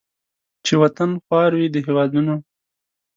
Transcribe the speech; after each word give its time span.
چې 0.65 0.73
وطن 0.83 1.09
خوار 1.23 1.51
وي 1.57 1.67
د 1.71 1.77
هیوادونو 1.85 2.35